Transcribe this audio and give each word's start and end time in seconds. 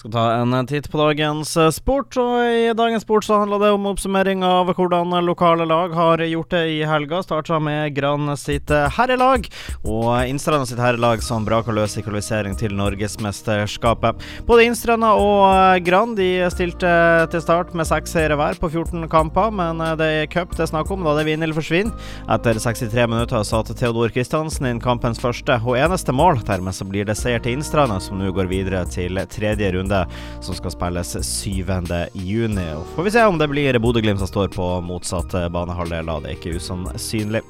Skal 0.00 0.12
ta 0.14 0.22
en 0.32 0.54
titt 0.64 0.86
på 0.88 0.96
dagens 0.96 1.50
eh, 1.60 1.66
sport, 1.76 2.16
og 2.16 2.38
i 2.40 2.70
dagens 2.72 3.02
sport 3.04 3.26
så 3.26 3.36
handler 3.42 3.60
det 3.60 3.68
om 3.74 3.84
oppsummering 3.90 4.40
av 4.48 4.70
hvordan 4.72 5.12
lokale 5.26 5.66
lag 5.68 5.92
har 5.92 6.22
gjort 6.24 6.54
det 6.54 6.62
i 6.72 6.78
helga. 6.88 7.18
Starta 7.20 7.58
med 7.60 7.92
Gran 7.92 8.32
sitt 8.40 8.72
eh, 8.72 8.86
herrelag, 8.96 9.44
og 9.84 10.06
Innstranda 10.24 10.64
sitt 10.64 10.80
herrelag 10.80 11.20
som 11.20 11.44
braka 11.44 11.74
løs 11.76 11.98
i 12.00 12.04
kvalifisering 12.06 12.56
til 12.56 12.72
Norgesmesterskapet. 12.78 14.24
Både 14.48 14.64
Innstranda 14.70 15.10
og 15.20 15.42
eh, 15.50 15.82
Gran 15.84 16.16
de 16.16 16.30
stilte 16.56 16.94
til 17.36 17.44
start 17.44 17.76
med 17.76 17.90
seks 17.90 18.16
seire 18.16 18.40
hver 18.40 18.56
på 18.56 18.72
14 18.72 19.04
kamper, 19.12 19.52
men 19.52 19.84
det 20.00 20.08
er 20.22 20.32
cup 20.32 20.56
det 20.56 20.64
er 20.64 20.72
snakk 20.72 20.94
om, 20.96 21.04
da 21.04 21.12
det 21.18 21.26
vinner 21.28 21.44
eller 21.44 21.60
forsvinner. 21.60 22.08
Etter 22.38 22.62
63 22.64 23.04
minutter 23.04 23.44
satte 23.44 23.76
Theodor 23.76 24.16
Kristiansen 24.16 24.70
inn 24.72 24.80
kampens 24.80 25.20
første 25.20 25.60
og 25.60 25.76
eneste 25.76 26.16
mål. 26.16 26.40
Dermed 26.48 26.80
så 26.80 26.88
blir 26.88 27.04
det 27.04 27.20
seier 27.20 27.44
til 27.44 27.60
Innstranda, 27.60 28.00
som 28.00 28.16
nå 28.16 28.32
går 28.32 28.48
videre 28.48 28.86
til 28.88 29.20
tredje 29.36 29.74
runde 29.76 29.89
runde 29.90 30.06
som 30.40 30.54
skal 30.54 30.70
spilles 30.70 31.16
7. 31.22 31.64
juni. 32.12 32.74
Og 32.74 32.86
Får 32.94 33.02
vi 33.02 33.10
se 33.10 33.24
om 33.24 33.38
det 33.38 33.48
blir 33.48 33.78
Bodø-Glimt 33.78 34.18
som 34.18 34.28
står 34.28 34.48
på 34.54 34.80
motsatt 34.80 35.32
banehalvdel, 35.52 36.06
da 36.06 36.18
det 36.20 36.30
er 36.30 36.38
ikke 36.38 36.56
usannsynlig. 36.58 37.42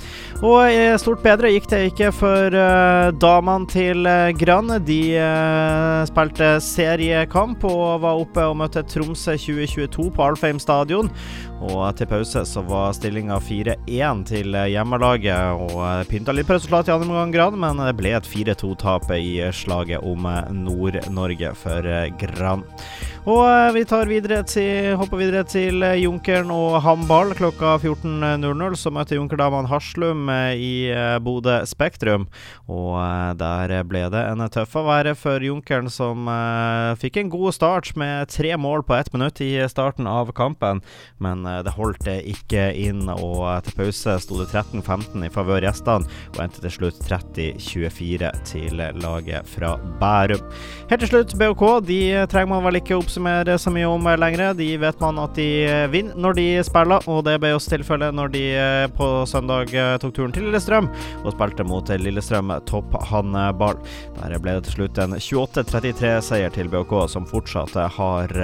Og 0.42 1.01
stort 1.01 1.23
bedre 1.23 1.52
gikk 1.52 1.68
det 1.70 1.82
ikke 1.91 2.10
for 2.15 2.55
uh, 2.55 3.10
damene 3.20 3.68
til 3.70 4.06
uh, 4.06 4.30
Gran. 4.37 4.73
De 4.87 5.01
spilte 6.09 6.52
seriekamp 6.65 7.65
og 7.68 8.02
var 8.05 8.20
oppe 8.20 8.45
og 8.46 8.59
møtte 8.60 8.84
Tromsø 8.87 9.37
2022 9.37 10.10
på 10.15 10.27
Alfheim 10.27 10.60
stadion. 10.62 11.10
Og 11.60 11.82
til 11.96 12.09
pause 12.09 12.43
så 12.48 12.62
var 12.65 12.95
stillinga 12.96 13.37
4-1 13.45 14.23
til 14.30 14.57
hjemmelaget, 14.73 15.60
og 15.60 16.09
pynta 16.09 16.32
litt 16.32 16.48
på 16.48 16.57
resultatet 16.57 16.88
i 16.88 16.95
andre 16.95 17.10
omgang, 17.10 17.34
Gran, 17.34 17.59
men 17.60 17.82
det 17.84 17.98
ble 17.98 18.15
et 18.16 18.29
4-2-tap 18.29 19.10
i 19.18 19.43
slaget 19.52 20.01
om 20.01 20.24
Nord-Norge 20.57 21.52
for 21.60 21.91
Gran. 22.16 22.30
Um. 22.39 22.65
Og 23.29 23.42
eh, 23.45 23.74
vi 23.74 23.83
videre 24.09 24.41
til, 24.48 24.95
hopper 24.97 25.19
videre 25.20 25.42
til 25.45 25.83
eh, 25.84 25.98
Junkeren 26.01 26.49
og 26.54 26.79
Hamball 26.80 27.35
Klokka 27.37 27.74
14.00 27.76 28.76
så 28.80 28.93
møter 28.96 29.18
Junkerdamene 29.18 29.68
Haslum 29.68 30.30
eh, 30.32 30.57
i 30.57 30.73
Bodø 31.21 31.59
Spektrum. 31.68 32.24
Og 32.71 32.96
der 33.37 33.74
ble 33.85 34.07
det 34.13 34.23
en 34.24 34.41
tøff 34.48 34.73
affære 34.80 35.13
for 35.18 35.45
Junkeren, 35.45 35.91
som 35.93 36.29
fikk 37.01 37.18
en 37.21 37.32
god 37.32 37.52
start 37.52 37.91
med 37.98 38.30
tre 38.32 38.54
mål 38.57 38.85
på 38.87 38.95
ett 38.96 39.13
minutt 39.13 39.41
i 39.45 39.51
starten 39.68 40.09
av 40.09 40.30
kampen. 40.32 40.80
Men 41.18 41.45
det 41.45 41.74
holdt 41.76 42.07
ikke 42.09 42.71
inn, 42.79 43.04
og 43.10 43.43
til 43.66 43.76
pause 43.76 44.16
sto 44.23 44.38
det 44.38 44.48
13-15 44.48 45.26
i 45.26 45.32
favør 45.35 45.66
gjestene, 45.66 46.09
og 46.32 46.41
endte 46.45 46.63
til 46.63 46.76
slutt 46.76 47.02
30-24 47.10 48.32
til 48.48 48.85
laget 49.02 49.51
fra 49.51 49.74
Bærum. 50.01 50.46
Helt 50.93 51.04
til 51.04 51.13
slutt, 51.13 51.37
BOK 51.41 51.66
de 51.91 52.01
trenger 52.30 52.54
man 52.54 52.66
vel 52.68 52.80
ikke 52.80 53.01
opp 53.01 53.10
oppsummere 53.11 53.59
så 53.59 53.71
mye 53.75 53.89
om 53.91 54.05
lenger. 54.23 54.55
De 54.55 54.77
vet 54.79 55.01
man 55.03 55.19
at 55.19 55.35
de 55.35 55.47
eh, 55.66 55.89
vinner 55.91 56.15
når 56.15 56.37
de 56.39 56.45
spiller, 56.63 57.03
og 57.11 57.25
det 57.27 57.41
ble 57.43 57.51
oss 57.57 57.66
tilfellet 57.66 58.15
når 58.15 58.30
de 58.37 58.45
eh, 58.55 58.87
på 58.95 59.09
søndag 59.27 59.75
eh, 59.75 59.97
tok 59.99 60.15
turen 60.15 60.35
til 60.35 60.47
Lillestrøm 60.47 60.87
og 61.25 61.35
spilte 61.35 61.66
mot 61.66 61.91
Lillestrøm 61.91 62.55
topphåndball. 62.71 63.83
Der 64.21 64.37
ble 64.38 64.56
det 64.61 64.69
til 64.69 64.78
slutt 64.78 65.03
en 65.03 65.19
28-33-seier 65.19 66.55
til 66.55 66.71
BHK, 66.71 66.97
som 67.11 67.27
fortsatt 67.27 67.75
har 67.97 68.34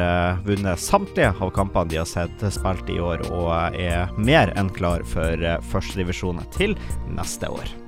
vunnet 0.47 0.83
samtlige 0.83 1.31
av 1.39 1.55
kampene 1.55 1.93
de 1.93 2.03
har 2.03 2.11
sett 2.11 2.47
spilt 2.55 2.91
i 2.91 2.99
år, 2.99 3.23
og 3.31 3.79
er 3.79 4.11
mer 4.19 4.55
enn 4.59 4.73
klar 4.75 5.07
for 5.07 5.51
førstedivisjon 5.71 6.43
til 6.57 6.75
neste 7.15 7.51
år. 7.53 7.86